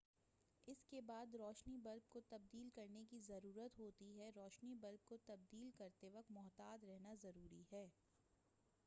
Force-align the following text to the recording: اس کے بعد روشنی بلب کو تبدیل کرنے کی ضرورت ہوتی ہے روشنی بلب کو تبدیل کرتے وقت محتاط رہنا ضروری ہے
اس 0.67 0.79
کے 0.85 0.99
بعد 1.01 1.35
روشنی 1.35 1.75
بلب 1.77 2.07
کو 2.09 2.21
تبدیل 2.29 2.69
کرنے 2.69 3.03
کی 3.09 3.19
ضرورت 3.19 3.77
ہوتی 3.79 4.09
ہے 4.19 4.29
روشنی 4.35 4.73
بلب 4.81 5.05
کو 5.05 5.17
تبدیل 5.25 5.69
کرتے 5.77 6.09
وقت 6.09 6.31
محتاط 6.31 6.85
رہنا 6.85 7.13
ضروری 7.21 7.63
ہے 7.71 7.87